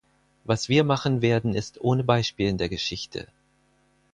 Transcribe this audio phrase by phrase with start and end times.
[0.45, 3.27] Was wir machen werden, ist ohne Beispiel in der Geschichte.